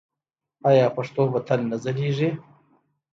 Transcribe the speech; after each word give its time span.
آیا 0.69 0.85
پښتو 0.95 1.21
به 1.31 1.39
تل 1.47 1.59
نه 1.69 1.77
ځلیږي؟ 1.83 2.29